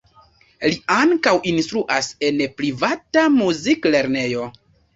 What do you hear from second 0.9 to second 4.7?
ankaŭ instruas en privata muziklernejo.